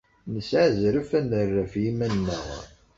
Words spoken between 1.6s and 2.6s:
ɣef yiman-nneɣ.